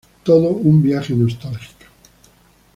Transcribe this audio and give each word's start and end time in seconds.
Todo 0.23 0.47
un 0.47 0.81
viaje 0.81 1.13
nostálgico. 1.13 1.85